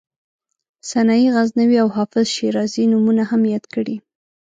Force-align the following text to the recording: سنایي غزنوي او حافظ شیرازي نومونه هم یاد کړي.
سنایي 0.91 1.27
غزنوي 1.35 1.77
او 1.83 1.87
حافظ 1.95 2.25
شیرازي 2.35 2.83
نومونه 2.91 3.23
هم 3.31 3.41
یاد 3.53 3.65
کړي. 3.73 3.95